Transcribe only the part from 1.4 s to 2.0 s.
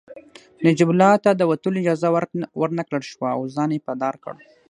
وتلو